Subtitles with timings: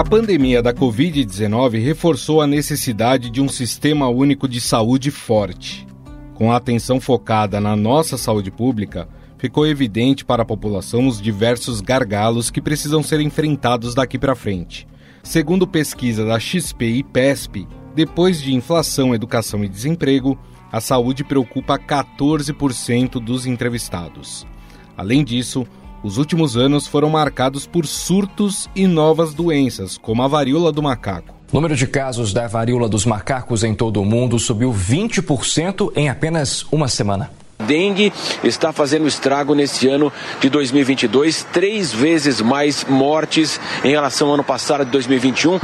[0.00, 5.86] A pandemia da Covid-19 reforçou a necessidade de um sistema único de saúde forte.
[6.32, 11.82] Com a atenção focada na nossa saúde pública, ficou evidente para a população os diversos
[11.82, 14.88] gargalos que precisam ser enfrentados daqui para frente.
[15.22, 20.38] Segundo pesquisa da XP e PESP, depois de inflação, educação e desemprego,
[20.72, 24.46] a saúde preocupa 14% dos entrevistados.
[24.96, 25.66] Além disso,
[26.02, 31.34] os últimos anos foram marcados por surtos e novas doenças, como a varíola do macaco.
[31.52, 36.08] O número de casos da varíola dos macacos em todo o mundo subiu 20% em
[36.08, 37.30] apenas uma semana.
[37.66, 40.10] Dengue está fazendo estrago neste ano
[40.40, 45.58] de 2022, três vezes mais mortes em relação ao ano passado de 2021.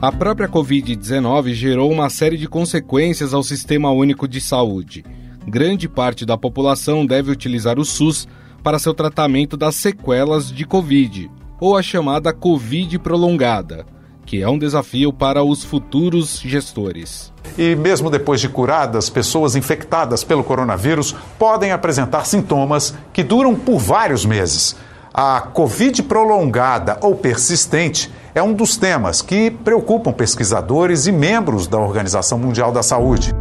[0.00, 5.04] A própria Covid-19 gerou uma série de consequências ao Sistema Único de Saúde
[5.46, 8.26] grande parte da população deve utilizar o SUS
[8.62, 13.84] para seu tratamento das sequelas de Covid, ou a chamada Covid prolongada,
[14.24, 17.32] que é um desafio para os futuros gestores.
[17.58, 23.78] E mesmo depois de curadas, pessoas infectadas pelo coronavírus podem apresentar sintomas que duram por
[23.78, 24.76] vários meses.
[25.12, 31.78] A Covid prolongada ou persistente é um dos temas que preocupam pesquisadores e membros da
[31.78, 33.32] Organização Mundial da Saúde.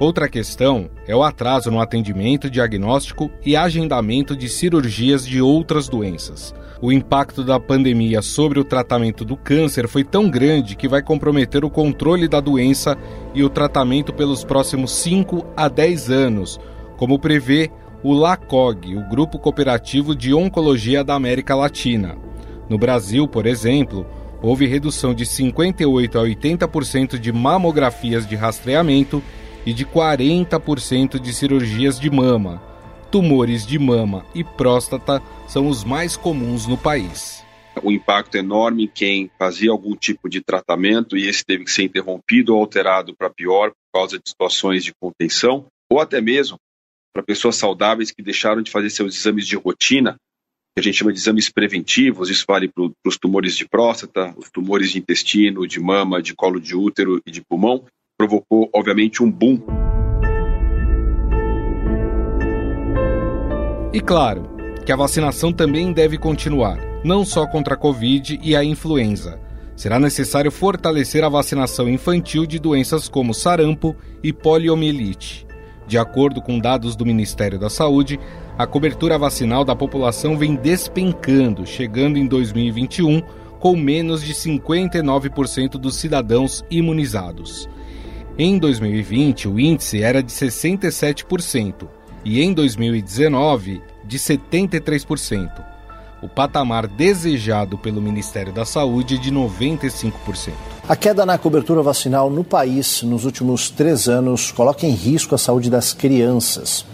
[0.00, 6.54] Outra questão é o atraso no atendimento, diagnóstico e agendamento de cirurgias de outras doenças.
[6.80, 11.66] O impacto da pandemia sobre o tratamento do câncer foi tão grande que vai comprometer
[11.66, 12.96] o controle da doença
[13.34, 16.58] e o tratamento pelos próximos 5 a 10 anos,
[16.96, 17.70] como prevê
[18.02, 22.16] o LACOG, o Grupo Cooperativo de Oncologia da América Latina.
[22.70, 24.06] No Brasil, por exemplo,
[24.40, 29.22] houve redução de 58 a 80% de mamografias de rastreamento
[29.64, 32.62] e de 40% de cirurgias de mama.
[33.10, 37.44] Tumores de mama e próstata são os mais comuns no país.
[37.82, 41.84] O impacto enorme em quem fazia algum tipo de tratamento e esse teve que ser
[41.84, 46.56] interrompido ou alterado para pior por causa de situações de contenção, ou até mesmo
[47.12, 50.16] para pessoas saudáveis que deixaram de fazer seus exames de rotina,
[50.74, 54.48] que a gente chama de exames preventivos, isso vale para os tumores de próstata, os
[54.50, 57.84] tumores de intestino, de mama, de colo de útero e de pulmão,
[58.20, 59.58] provocou, obviamente, um boom.
[63.94, 64.46] E claro,
[64.84, 69.40] que a vacinação também deve continuar, não só contra a Covid e a influenza.
[69.74, 75.46] Será necessário fortalecer a vacinação infantil de doenças como sarampo e poliomielite.
[75.86, 78.20] De acordo com dados do Ministério da Saúde,
[78.58, 83.22] a cobertura vacinal da população vem despencando, chegando em 2021
[83.58, 87.66] com menos de 59% dos cidadãos imunizados.
[88.42, 91.86] Em 2020, o índice era de 67%
[92.24, 95.62] e em 2019, de 73%.
[96.22, 100.52] O patamar desejado pelo Ministério da Saúde é de 95%.
[100.88, 105.38] A queda na cobertura vacinal no país nos últimos três anos coloca em risco a
[105.38, 106.86] saúde das crianças.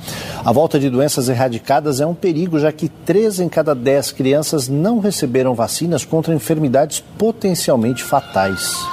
[0.44, 4.66] A volta de doenças erradicadas é um perigo, já que três em cada dez crianças
[4.66, 8.84] não receberam vacinas contra enfermidades potencialmente fatais.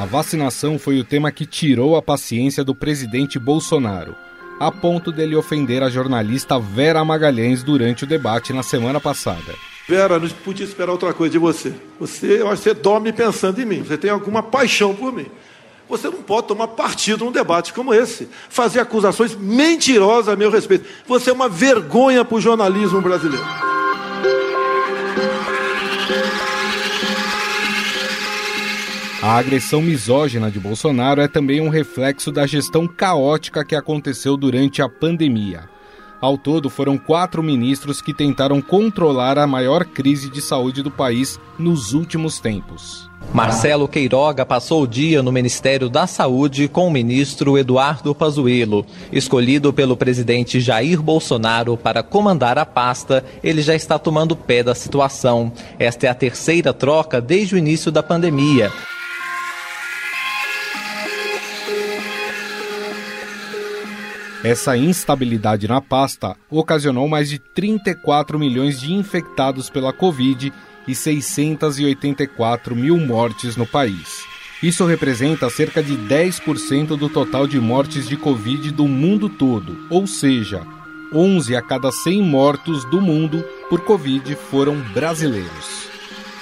[0.00, 4.16] A vacinação foi o tema que tirou a paciência do presidente Bolsonaro,
[4.58, 9.54] a ponto dele ofender a jornalista Vera Magalhães durante o debate na semana passada.
[9.86, 11.74] Vera, não podia esperar outra coisa de você.
[11.98, 13.82] Você, eu acho que você dorme pensando em mim.
[13.82, 15.26] Você tem alguma paixão por mim.
[15.86, 20.86] Você não pode tomar partido num debate como esse, fazer acusações mentirosas a meu respeito.
[21.06, 23.44] Você é uma vergonha para o jornalismo brasileiro.
[29.30, 34.82] A agressão misógina de Bolsonaro é também um reflexo da gestão caótica que aconteceu durante
[34.82, 35.68] a pandemia.
[36.20, 41.38] Ao todo, foram quatro ministros que tentaram controlar a maior crise de saúde do país
[41.56, 43.08] nos últimos tempos.
[43.32, 48.84] Marcelo Queiroga passou o dia no Ministério da Saúde com o ministro Eduardo Pazuello.
[49.12, 54.74] Escolhido pelo presidente Jair Bolsonaro para comandar a pasta, ele já está tomando pé da
[54.74, 55.52] situação.
[55.78, 58.72] Esta é a terceira troca desde o início da pandemia.
[64.42, 70.50] Essa instabilidade na pasta ocasionou mais de 34 milhões de infectados pela Covid
[70.88, 74.24] e 684 mil mortes no país.
[74.62, 80.06] Isso representa cerca de 10% do total de mortes de Covid do mundo todo, ou
[80.06, 80.62] seja,
[81.12, 85.90] 11 a cada 100 mortos do mundo por Covid foram brasileiros.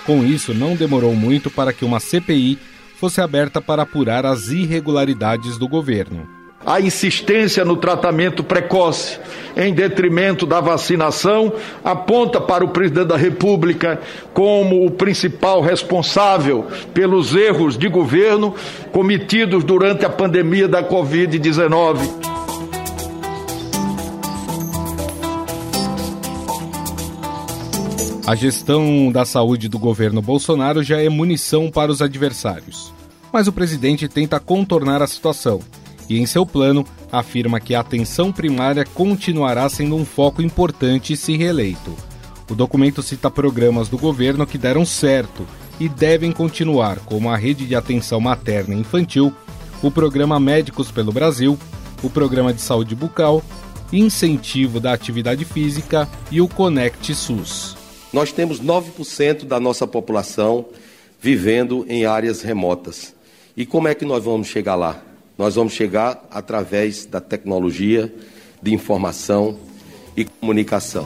[0.06, 2.58] Com isso, não demorou muito para que uma CPI
[2.96, 6.37] fosse aberta para apurar as irregularidades do governo.
[6.66, 9.18] A insistência no tratamento precoce,
[9.56, 11.52] em detrimento da vacinação,
[11.84, 14.00] aponta para o presidente da República
[14.34, 18.54] como o principal responsável pelos erros de governo
[18.92, 21.98] cometidos durante a pandemia da Covid-19.
[28.26, 32.92] A gestão da saúde do governo Bolsonaro já é munição para os adversários.
[33.32, 35.60] Mas o presidente tenta contornar a situação
[36.08, 41.36] e, em seu plano, afirma que a atenção primária continuará sendo um foco importante se
[41.36, 41.94] reeleito.
[42.50, 45.46] O documento cita programas do governo que deram certo
[45.78, 49.32] e devem continuar, como a Rede de Atenção Materna e Infantil,
[49.82, 51.58] o Programa Médicos pelo Brasil,
[52.02, 53.42] o Programa de Saúde Bucal,
[53.92, 57.76] Incentivo da Atividade Física e o Conect SUS.
[58.12, 60.66] Nós temos 9% da nossa população
[61.20, 63.14] vivendo em áreas remotas.
[63.56, 65.02] E como é que nós vamos chegar lá?
[65.38, 68.12] Nós vamos chegar através da tecnologia
[68.60, 69.56] de informação
[70.16, 71.04] e comunicação.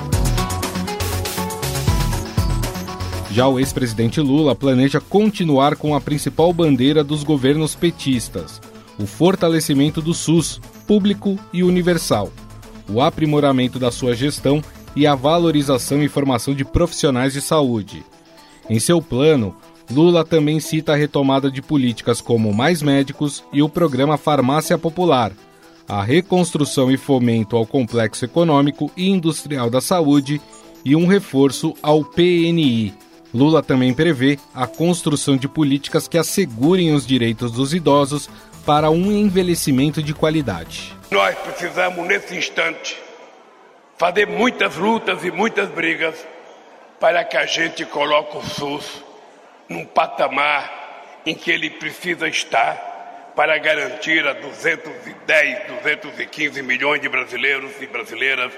[3.31, 8.59] Já o ex-presidente Lula planeja continuar com a principal bandeira dos governos petistas:
[8.99, 12.33] o fortalecimento do SUS, público e universal,
[12.89, 14.65] o aprimoramento da sua gestão
[14.97, 18.03] e a valorização e formação de profissionais de saúde.
[18.69, 19.55] Em seu plano,
[19.93, 25.33] Lula também cita a retomada de políticas como Mais Médicos e o programa Farmácia Popular,
[25.87, 30.41] a reconstrução e fomento ao complexo econômico e industrial da saúde
[30.83, 32.95] e um reforço ao PNI.
[33.35, 38.31] Lula também prevê a construção de políticas que assegurem os direitos dos idosos
[38.65, 40.97] para um envelhecimento de qualidade.
[41.11, 42.97] Nós precisamos, nesse instante,
[43.99, 46.15] fazer muitas lutas e muitas brigas
[46.99, 49.12] para que a gente coloque o SUS
[49.69, 57.73] num patamar em que ele precisa estar para garantir a 210, 215 milhões de brasileiros
[57.81, 58.53] e brasileiras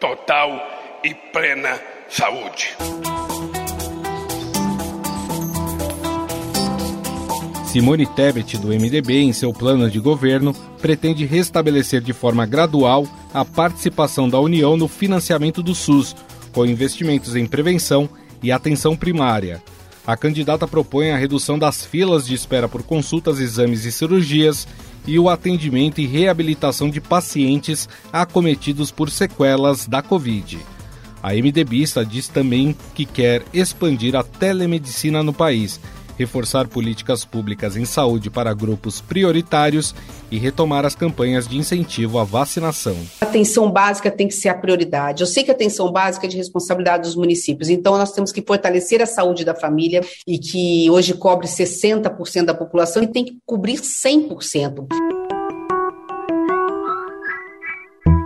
[0.00, 2.76] total e plena saúde.
[7.68, 13.44] Simone Tebet, do MDB, em seu plano de governo, pretende restabelecer de forma gradual a
[13.44, 16.16] participação da União no financiamento do SUS,
[16.50, 18.08] com investimentos em prevenção
[18.42, 19.62] e atenção primária.
[20.08, 24.66] A candidata propõe a redução das filas de espera por consultas, exames e cirurgias
[25.06, 30.58] e o atendimento e reabilitação de pacientes acometidos por sequelas da Covid.
[31.22, 35.78] A MDBista diz também que quer expandir a telemedicina no país
[36.18, 39.94] reforçar políticas públicas em saúde para grupos prioritários
[40.30, 42.96] e retomar as campanhas de incentivo à vacinação.
[43.20, 45.22] A atenção básica tem que ser a prioridade.
[45.22, 48.42] Eu sei que a atenção básica é de responsabilidade dos municípios, então nós temos que
[48.42, 53.38] fortalecer a saúde da família e que hoje cobre 60% da população e tem que
[53.46, 54.86] cobrir 100%.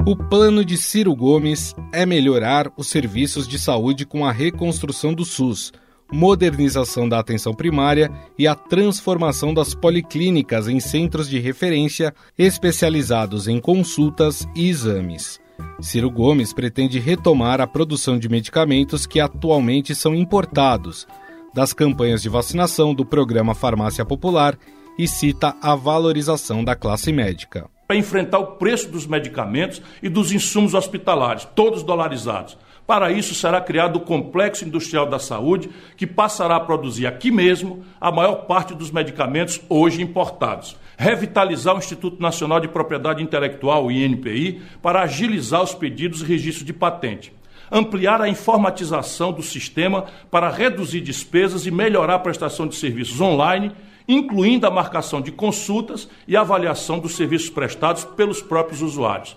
[0.05, 5.25] O plano de Ciro Gomes é melhorar os serviços de saúde com a reconstrução do
[5.25, 5.73] SUS
[6.13, 13.59] modernização da atenção primária e a transformação das policlínicas em centros de referência especializados em
[13.59, 15.41] consultas e exames.
[15.81, 21.07] Ciro Gomes pretende retomar a produção de medicamentos que atualmente são importados,
[21.55, 24.57] das campanhas de vacinação do programa Farmácia Popular
[24.99, 27.69] e cita a valorização da classe médica.
[27.87, 32.57] Para enfrentar o preço dos medicamentos e dos insumos hospitalares, todos dolarizados.
[32.93, 37.83] Para isso, será criado o Complexo Industrial da Saúde, que passará a produzir aqui mesmo
[37.99, 40.77] a maior parte dos medicamentos hoje importados.
[40.99, 46.67] Revitalizar o Instituto Nacional de Propriedade Intelectual, o INPI, para agilizar os pedidos e registros
[46.67, 47.33] de patente.
[47.71, 53.73] Ampliar a informatização do sistema para reduzir despesas e melhorar a prestação de serviços online,
[54.07, 59.35] incluindo a marcação de consultas e avaliação dos serviços prestados pelos próprios usuários.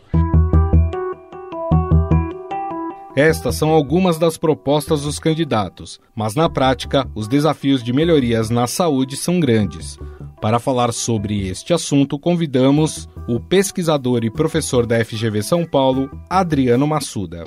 [3.15, 8.67] Estas são algumas das propostas dos candidatos, mas na prática, os desafios de melhorias na
[8.67, 9.97] saúde são grandes.
[10.41, 16.85] Para falar sobre este assunto, convidamos o pesquisador e professor da FGV São Paulo, Adriano
[16.85, 17.45] Massuda.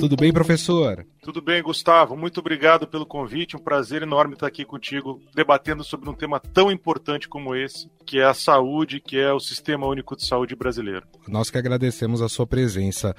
[0.00, 1.06] Tudo bem, professor?
[1.22, 2.16] Tudo bem, Gustavo.
[2.16, 3.54] Muito obrigado pelo convite.
[3.54, 8.18] Um prazer enorme estar aqui contigo, debatendo sobre um tema tão importante como esse, que
[8.18, 11.06] é a saúde, que é o Sistema Único de Saúde brasileiro.
[11.28, 13.14] Nós que agradecemos a sua presença.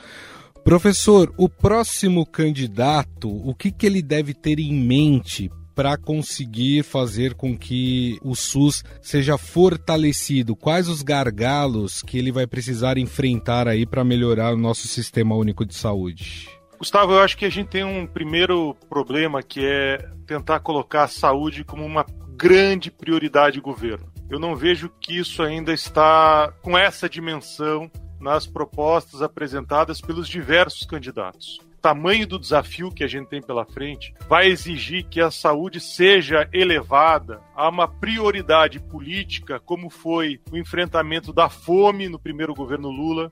[0.63, 7.35] Professor, o próximo candidato, o que, que ele deve ter em mente para conseguir fazer
[7.35, 10.55] com que o SUS seja fortalecido?
[10.55, 15.63] Quais os gargalos que ele vai precisar enfrentar aí para melhorar o nosso sistema único
[15.63, 16.60] de saúde?
[16.81, 21.07] Gustavo, eu acho que a gente tem um primeiro problema que é tentar colocar a
[21.07, 22.03] saúde como uma
[22.35, 24.11] grande prioridade do governo.
[24.27, 30.83] Eu não vejo que isso ainda está com essa dimensão nas propostas apresentadas pelos diversos
[30.83, 35.79] candidatos tamanho do desafio que a gente tem pela frente vai exigir que a saúde
[35.79, 42.89] seja elevada a uma prioridade política, como foi o enfrentamento da fome no primeiro governo
[42.89, 43.31] Lula,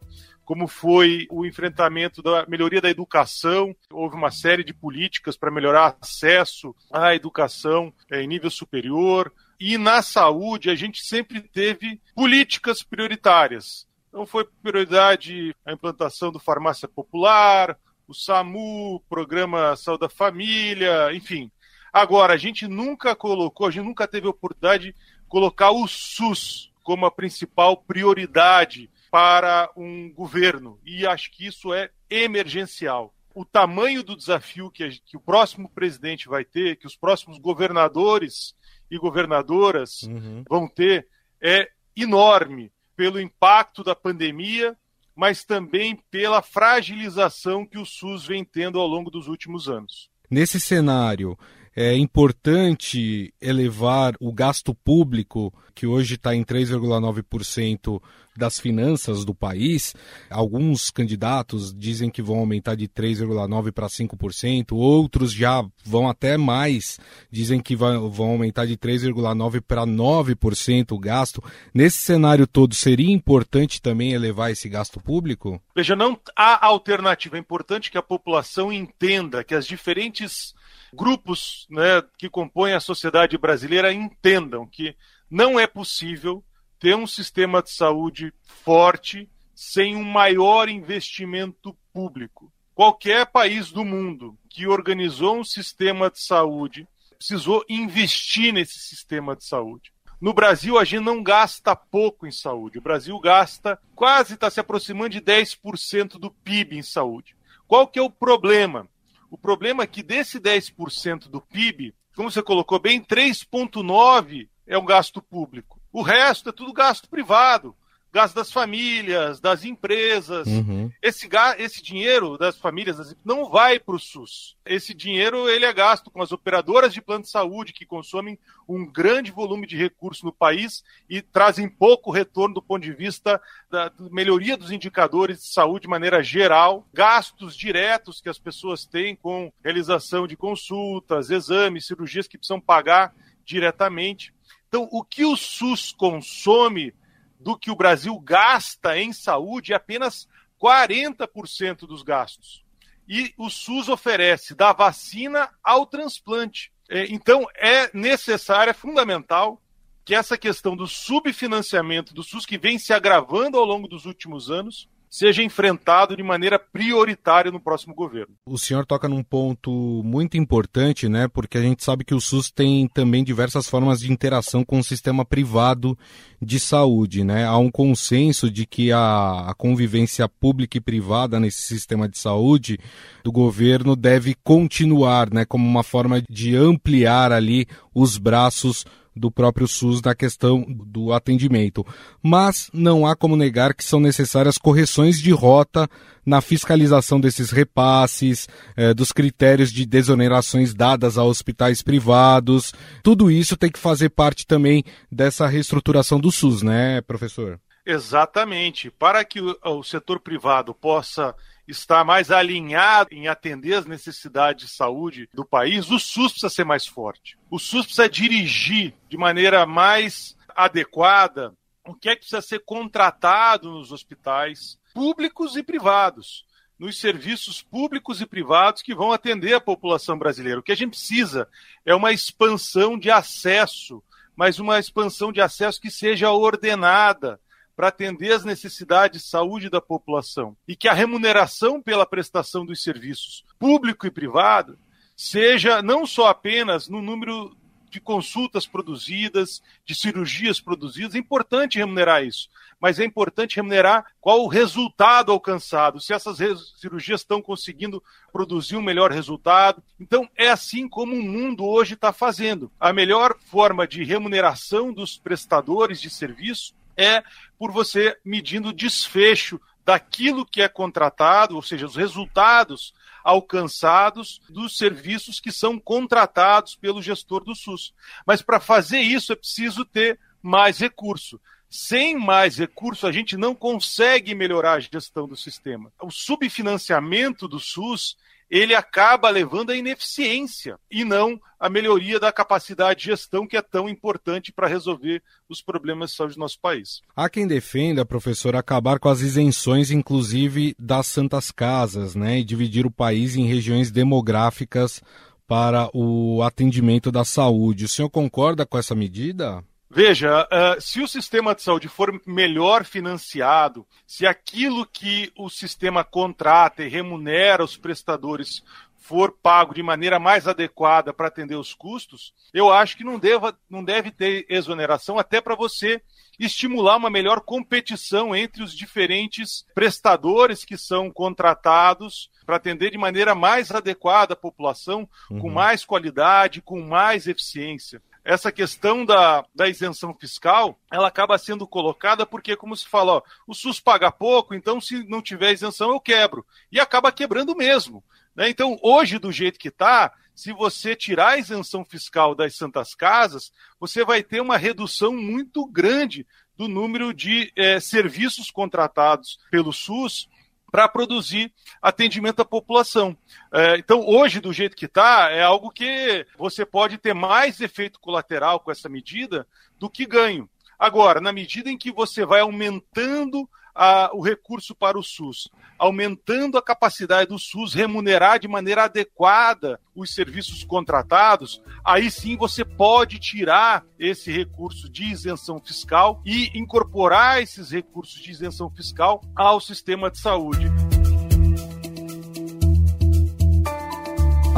[0.49, 3.71] como foi o enfrentamento da melhoria da educação.
[3.91, 9.31] Houve uma série de políticas para melhorar acesso à educação é, em nível superior.
[9.59, 13.87] E na saúde, a gente sempre teve políticas prioritárias.
[14.07, 17.77] Então, foi prioridade a implantação do farmácia popular,
[18.07, 21.51] o SAMU, Programa Saúde da Família, enfim.
[21.93, 24.95] Agora, a gente nunca colocou, a gente nunca teve a oportunidade de
[25.27, 30.79] colocar o SUS como a principal prioridade para um governo.
[30.85, 33.13] E acho que isso é emergencial.
[33.33, 37.37] O tamanho do desafio que, a, que o próximo presidente vai ter, que os próximos
[37.37, 38.55] governadores
[38.89, 40.43] e governadoras uhum.
[40.49, 41.07] vão ter,
[41.41, 44.75] é enorme pelo impacto da pandemia,
[45.15, 50.09] mas também pela fragilização que o SUS vem tendo ao longo dos últimos anos.
[50.29, 51.37] Nesse cenário,
[51.75, 58.01] é importante elevar o gasto público, que hoje está em 3,9%
[58.39, 59.93] das finanças do país.
[60.29, 66.99] Alguns candidatos dizem que vão aumentar de 3,9% para 5%, outros já vão até mais,
[67.29, 71.43] dizem que vão aumentar de 3,9% para 9% o gasto.
[71.73, 75.61] Nesse cenário todo, seria importante também elevar esse gasto público?
[75.75, 77.35] Veja, não há alternativa.
[77.35, 80.53] É importante que a população entenda que as diferentes
[80.93, 84.95] grupos né, que compõem a sociedade brasileira entendam que
[85.29, 86.43] não é possível
[86.79, 92.51] ter um sistema de saúde forte sem um maior investimento público.
[92.73, 99.43] Qualquer país do mundo que organizou um sistema de saúde precisou investir nesse sistema de
[99.43, 99.91] saúde.
[100.21, 102.77] No Brasil, a gente não gasta pouco em saúde.
[102.77, 107.35] O Brasil gasta quase, está se aproximando de 10% do PIB em saúde.
[107.67, 108.87] Qual que é o problema?
[109.29, 114.85] O problema é que desse 10% do PIB, como você colocou bem, 3,9% é um
[114.85, 115.79] gasto público.
[115.91, 117.75] O resto é tudo gasto privado
[118.11, 120.47] gasto das famílias, das empresas.
[120.47, 120.91] Uhum.
[121.01, 124.57] Esse, esse dinheiro das famílias das, não vai para o SUS.
[124.65, 128.37] Esse dinheiro ele é gasto com as operadoras de plano de saúde, que consomem
[128.67, 133.41] um grande volume de recursos no país e trazem pouco retorno do ponto de vista
[133.69, 136.87] da melhoria dos indicadores de saúde de maneira geral.
[136.93, 143.13] Gastos diretos que as pessoas têm com realização de consultas, exames, cirurgias que precisam pagar
[143.45, 144.33] diretamente.
[144.67, 146.93] Então, o que o SUS consome
[147.39, 150.27] do que o Brasil gasta em saúde é apenas
[150.61, 152.63] 40% dos gastos.
[153.07, 156.71] E o SUS oferece da vacina ao transplante.
[156.89, 159.61] É, então, é necessário, é fundamental
[160.03, 164.49] que essa questão do subfinanciamento do SUS, que vem se agravando ao longo dos últimos
[164.49, 168.35] anos, seja enfrentado de maneira prioritária no próximo governo.
[168.45, 169.71] O senhor toca num ponto
[170.03, 171.27] muito importante, né?
[171.27, 174.83] Porque a gente sabe que o SUS tem também diversas formas de interação com o
[174.83, 175.97] sistema privado
[176.41, 177.45] de saúde, né?
[177.45, 182.79] Há um consenso de que a, a convivência pública e privada nesse sistema de saúde
[183.23, 185.43] do governo deve continuar, né?
[185.43, 188.85] Como uma forma de ampliar ali os braços
[189.15, 191.85] do próprio SUS na questão do atendimento.
[192.21, 195.89] Mas não há como negar que são necessárias correções de rota
[196.25, 198.47] na fiscalização desses repasses,
[198.77, 202.73] eh, dos critérios de desonerações dadas a hospitais privados.
[203.03, 207.59] Tudo isso tem que fazer parte também dessa reestruturação do SUS, né, professor?
[207.85, 208.91] Exatamente.
[208.91, 211.33] Para que o, o setor privado possa
[211.69, 216.65] está mais alinhado em atender as necessidades de saúde do país, o SUS precisa ser
[216.65, 217.37] mais forte.
[217.49, 221.53] O SUS precisa dirigir de maneira mais adequada
[221.85, 226.45] o que é que precisa ser contratado nos hospitais públicos e privados,
[226.77, 230.59] nos serviços públicos e privados que vão atender a população brasileira.
[230.59, 231.47] O que a gente precisa
[231.85, 234.03] é uma expansão de acesso,
[234.35, 237.39] mas uma expansão de acesso que seja ordenada,
[237.79, 242.83] para atender as necessidades de saúde da população e que a remuneração pela prestação dos
[242.83, 244.77] serviços público e privado
[245.15, 247.55] seja não só apenas no número
[247.89, 252.49] de consultas produzidas, de cirurgias produzidas, é importante remunerar isso,
[252.81, 256.37] mas é importante remunerar qual o resultado alcançado, se essas
[256.77, 259.81] cirurgias estão conseguindo produzir um melhor resultado.
[259.97, 262.69] Então, é assim como o mundo hoje está fazendo.
[262.77, 267.23] A melhor forma de remuneração dos prestadores de serviço é
[267.57, 274.77] por você medindo o desfecho daquilo que é contratado, ou seja, os resultados alcançados dos
[274.77, 277.93] serviços que são contratados pelo gestor do SUS.
[278.25, 281.39] Mas para fazer isso é preciso ter mais recurso.
[281.69, 285.91] Sem mais recurso, a gente não consegue melhorar a gestão do sistema.
[286.01, 288.17] O subfinanciamento do SUS
[288.49, 293.61] ele acaba levando à ineficiência e não à melhoria da capacidade de gestão que é
[293.61, 297.01] tão importante para resolver os problemas de saúde do nosso país.
[297.15, 302.85] Há quem defenda, professor, acabar com as isenções, inclusive das santas casas, né, e dividir
[302.85, 305.01] o país em regiões demográficas
[305.45, 307.85] para o atendimento da saúde.
[307.85, 309.63] O senhor concorda com essa medida?
[309.91, 316.03] Veja, uh, se o sistema de saúde for melhor financiado, se aquilo que o sistema
[316.03, 318.63] contrata e remunera os prestadores
[318.99, 323.57] for pago de maneira mais adequada para atender os custos, eu acho que não, deva,
[323.67, 325.99] não deve ter exoneração, até para você
[326.37, 333.33] estimular uma melhor competição entre os diferentes prestadores que são contratados para atender de maneira
[333.33, 335.39] mais adequada a população, uhum.
[335.39, 341.67] com mais qualidade, com mais eficiência essa questão da, da isenção fiscal, ela acaba sendo
[341.67, 345.91] colocada porque, como se fala, ó, o SUS paga pouco, então se não tiver isenção
[345.91, 346.45] eu quebro.
[346.71, 348.03] E acaba quebrando mesmo.
[348.35, 348.49] Né?
[348.49, 353.51] Então, hoje, do jeito que está, se você tirar a isenção fiscal das santas casas,
[353.79, 360.27] você vai ter uma redução muito grande do número de é, serviços contratados pelo SUS
[360.69, 363.15] para produzir atendimento à população.
[363.53, 367.99] É, então, hoje, do jeito que está, é algo que você pode ter mais efeito
[367.99, 369.47] colateral com essa medida
[369.77, 370.49] do que ganho.
[370.77, 373.49] Agora, na medida em que você vai aumentando
[373.81, 379.79] a, o recurso para o SUS, aumentando a capacidade do SUS remunerar de maneira adequada
[379.95, 387.41] os serviços contratados, aí sim você pode tirar esse recurso de isenção fiscal e incorporar
[387.41, 390.69] esses recursos de isenção fiscal ao sistema de saúde.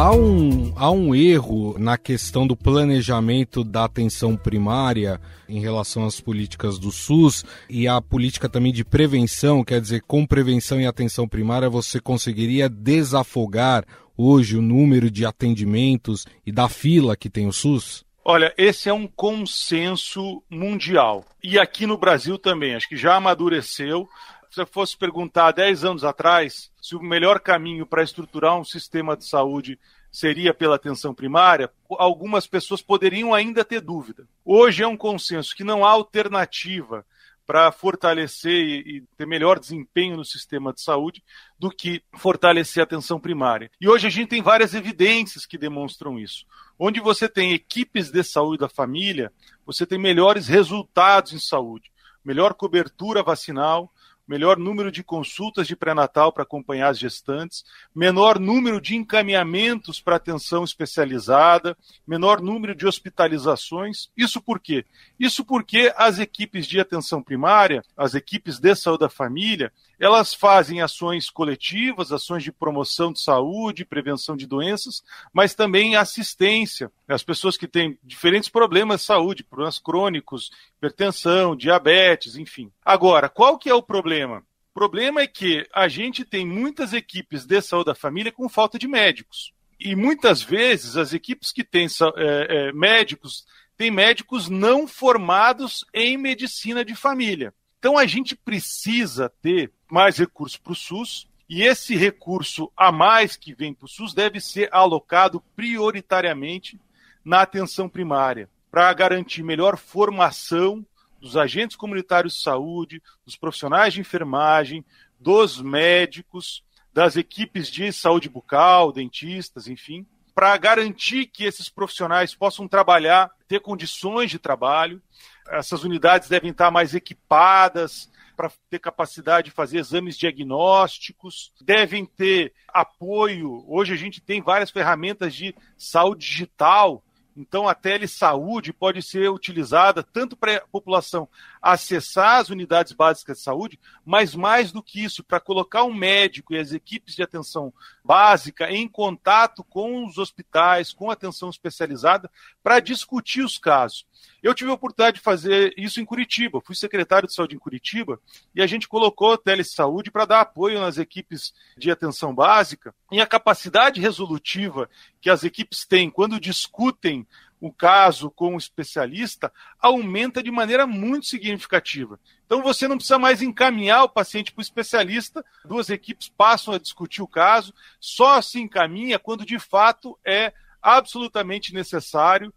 [0.02, 6.20] Há um, há um erro na questão do planejamento da atenção primária em relação às
[6.20, 11.28] políticas do SUS e a política também de prevenção, quer dizer, com prevenção e atenção
[11.28, 13.86] primária você conseguiria desafogar
[14.18, 18.04] hoje o número de atendimentos e da fila que tem o SUS?
[18.26, 21.24] Olha, esse é um consenso mundial.
[21.44, 24.10] E aqui no Brasil também, acho que já amadureceu
[24.52, 29.26] se fosse perguntar 10 anos atrás se o melhor caminho para estruturar um sistema de
[29.26, 29.80] saúde
[30.12, 34.28] seria pela atenção primária, algumas pessoas poderiam ainda ter dúvida.
[34.44, 37.06] Hoje é um consenso que não há alternativa
[37.48, 38.52] para fortalecer
[38.86, 41.24] e, ter melhor desempenho no sistema de saúde
[41.58, 43.72] do que fortalecer a atenção primária.
[43.80, 46.46] E hoje a gente tem várias evidências que demonstram isso.
[46.78, 49.32] Onde você tem equipes de saúde da família,
[49.66, 51.90] você tem melhores resultados em saúde,
[52.24, 53.92] melhor cobertura vacinal,
[54.32, 60.16] melhor número de consultas de pré-natal para acompanhar as gestantes, menor número de encaminhamentos para
[60.16, 64.10] atenção especializada, menor número de hospitalizações.
[64.16, 64.86] Isso por quê?
[65.20, 69.70] Isso porque as equipes de atenção primária, as equipes de saúde da família,
[70.02, 76.92] elas fazem ações coletivas, ações de promoção de saúde, prevenção de doenças, mas também assistência.
[77.08, 82.72] As pessoas que têm diferentes problemas de saúde, problemas crônicos, hipertensão, diabetes, enfim.
[82.84, 84.40] Agora, qual que é o problema?
[84.72, 88.80] O problema é que a gente tem muitas equipes de saúde da família com falta
[88.80, 89.54] de médicos.
[89.80, 91.86] E muitas vezes as equipes que têm
[92.18, 93.46] é, é, médicos
[93.78, 97.54] têm médicos não formados em medicina de família.
[97.82, 103.36] Então a gente precisa ter mais recursos para o SUS, e esse recurso a mais
[103.36, 106.80] que vem para o SUS deve ser alocado prioritariamente
[107.26, 110.86] na atenção primária, para garantir melhor formação
[111.20, 114.84] dos agentes comunitários de saúde, dos profissionais de enfermagem,
[115.20, 122.68] dos médicos, das equipes de saúde bucal, dentistas, enfim, para garantir que esses profissionais possam
[122.68, 125.02] trabalhar, ter condições de trabalho.
[125.50, 128.10] Essas unidades devem estar mais equipadas
[128.42, 133.64] para ter capacidade de fazer exames diagnósticos, devem ter apoio.
[133.68, 137.04] Hoje a gente tem várias ferramentas de saúde digital
[137.36, 141.28] então, a telesaúde pode ser utilizada tanto para a população
[141.62, 146.54] acessar as unidades básicas de saúde, mas mais do que isso, para colocar um médico
[146.54, 147.74] e as equipes de atenção
[148.04, 152.30] básica em contato com os hospitais, com atenção especializada,
[152.62, 154.06] para discutir os casos.
[154.42, 156.62] Eu tive a oportunidade de fazer isso em Curitiba.
[156.62, 158.20] Fui secretário de saúde em Curitiba
[158.56, 163.28] e a gente colocou telesaúde para dar apoio nas equipes de atenção básica e a
[163.28, 167.28] capacidade resolutiva que as equipes têm quando discutem
[167.62, 172.20] o caso com o especialista, aumenta de maneira muito significativa.
[172.44, 176.80] Então você não precisa mais encaminhar o paciente para o especialista, duas equipes passam a
[176.80, 180.52] discutir o caso, só se encaminha quando de fato é
[180.82, 182.52] absolutamente necessário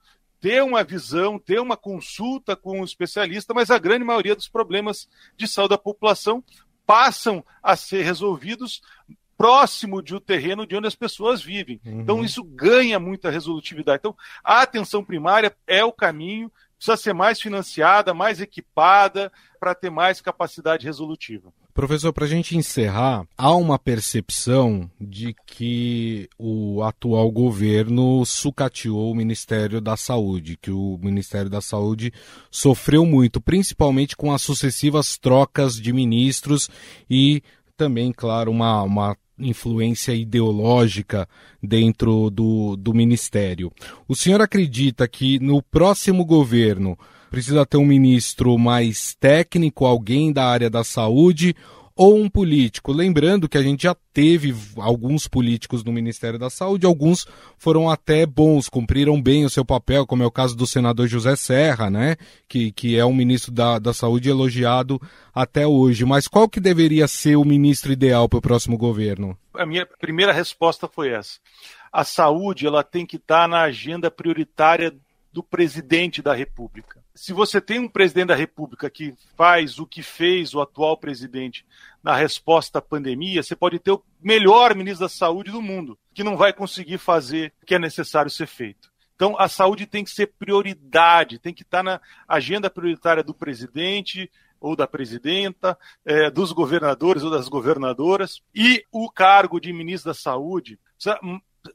[0.45, 5.09] ter uma visão, ter uma consulta com o especialista, mas a grande maioria dos problemas
[5.39, 6.45] de saúde da população
[6.85, 8.83] passam a ser resolvidos
[9.39, 11.81] próximo de um terreno de onde as pessoas vivem.
[11.83, 12.01] Uhum.
[12.03, 14.01] Então, isso ganha muita resolutividade.
[14.01, 19.89] Então, a atenção primária é o caminho, precisa ser mais financiada, mais equipada, para ter
[19.89, 21.55] mais capacidade resolutiva.
[21.75, 29.15] Professor, para a gente encerrar, há uma percepção de que o atual governo sucateou o
[29.15, 32.13] Ministério da Saúde, que o Ministério da Saúde
[32.49, 36.71] sofreu muito, principalmente com as sucessivas trocas de ministros
[37.11, 37.43] e
[37.77, 41.29] também, claro, uma, uma influência ideológica
[41.61, 43.73] dentro do, do ministério.
[44.07, 46.97] O senhor acredita que no próximo governo
[47.35, 51.53] precisa ter um ministro mais técnico, alguém da área da saúde,
[51.97, 52.93] ou um político.
[52.93, 57.27] Lembrando que a gente já teve alguns políticos no Ministério da Saúde, alguns
[57.59, 61.35] foram até bons, cumpriram bem o seu papel, como é o caso do senador José
[61.35, 62.15] Serra, né?
[62.49, 65.03] Que, que é um ministro da, da Saúde elogiado
[65.35, 66.05] até hoje.
[66.05, 69.37] Mas qual que deveria ser o ministro ideal para o próximo governo?
[69.53, 71.41] A minha primeira resposta foi essa.
[71.93, 74.95] A saúde ela tem que estar na agenda prioritária
[75.33, 77.04] do presidente da República.
[77.17, 81.65] Se você tem um presidente da República que faz o que fez o atual presidente
[82.03, 86.25] na resposta à pandemia, você pode ter o melhor ministro da Saúde do mundo, que
[86.25, 88.93] não vai conseguir fazer o que é necessário ser feito.
[89.15, 94.29] Então, a saúde tem que ser prioridade, tem que estar na agenda prioritária do presidente
[94.61, 100.15] ou da presidenta, é, dos governadores ou das governadoras, e o cargo de ministro da
[100.15, 101.21] Saúde, precisa,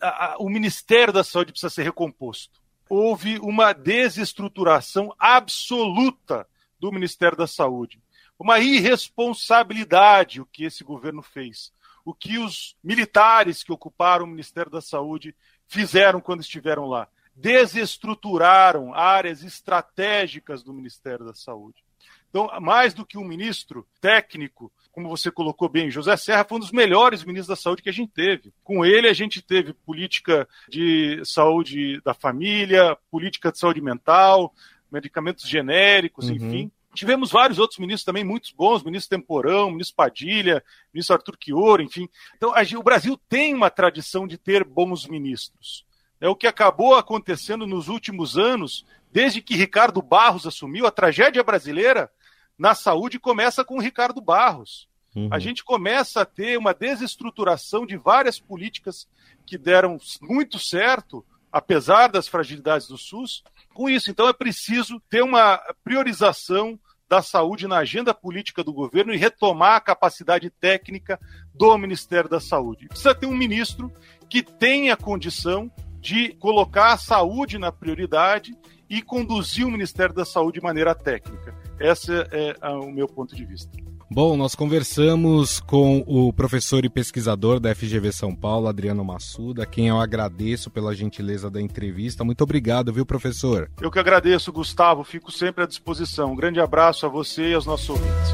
[0.02, 6.48] a, a, o Ministério da Saúde precisa ser recomposto houve uma desestruturação absoluta
[6.80, 8.02] do Ministério da Saúde.
[8.38, 11.72] Uma irresponsabilidade o que esse governo fez.
[12.04, 15.36] O que os militares que ocuparam o Ministério da Saúde
[15.68, 17.08] fizeram quando estiveram lá.
[17.36, 21.84] Desestruturaram áreas estratégicas do Ministério da Saúde.
[22.30, 26.60] Então, mais do que um ministro técnico, como você colocou bem, José Serra foi um
[26.60, 28.52] dos melhores ministros da saúde que a gente teve.
[28.62, 34.54] Com ele, a gente teve política de saúde da família, política de saúde mental,
[34.92, 36.36] medicamentos genéricos, uhum.
[36.36, 36.72] enfim.
[36.94, 40.62] Tivemos vários outros ministros também muito bons, ministro Temporão, ministro Padilha,
[40.94, 42.10] ministro Arthur Chioro, enfim.
[42.36, 45.86] Então, a, o Brasil tem uma tradição de ter bons ministros.
[46.20, 51.42] É o que acabou acontecendo nos últimos anos, desde que Ricardo Barros assumiu, a tragédia
[51.42, 52.12] brasileira
[52.58, 54.89] na saúde começa com Ricardo Barros.
[55.16, 55.30] Uhum.
[55.32, 59.08] A gente começa a ter uma desestruturação de várias políticas
[59.46, 63.44] que deram muito certo, apesar das fragilidades do SUS,
[63.74, 64.12] com isso.
[64.12, 69.78] Então é preciso ter uma priorização da saúde na agenda política do governo e retomar
[69.78, 71.20] a capacidade técnica
[71.56, 72.88] do Ministério da Saúde.
[72.88, 73.92] Precisa ter um ministro
[74.30, 78.56] que tenha condição de colocar a saúde na prioridade
[78.88, 81.56] e conduzir o Ministério da Saúde de maneira técnica.
[81.80, 83.89] Esse é o meu ponto de vista.
[84.12, 89.90] Bom, nós conversamos com o professor e pesquisador da FGV São Paulo, Adriano Massuda, quem
[89.90, 92.24] eu agradeço pela gentileza da entrevista.
[92.24, 93.70] Muito obrigado, viu, professor?
[93.80, 95.04] Eu que agradeço, Gustavo.
[95.04, 96.32] Fico sempre à disposição.
[96.32, 98.34] Um grande abraço a você e aos nossos ouvintes.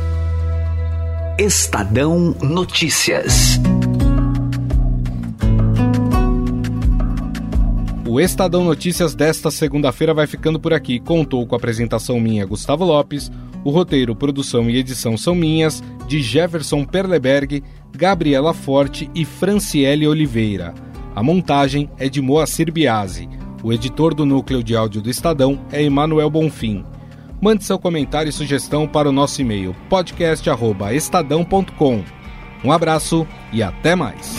[1.38, 3.60] Estadão Notícias.
[8.08, 11.02] O Estadão Notícias desta segunda-feira vai ficando por aqui.
[11.02, 13.30] Contou com a apresentação minha, Gustavo Lopes.
[13.66, 20.76] O roteiro, produção e edição são minhas, de Jefferson Perleberg, Gabriela Forte e Franciele Oliveira.
[21.16, 23.28] A montagem é de Moacir Biasi.
[23.64, 26.86] O editor do núcleo de áudio do Estadão é Emanuel Bonfim.
[27.42, 32.04] Mande seu comentário e sugestão para o nosso e-mail podcast@estadão.com.
[32.64, 34.38] Um abraço e até mais.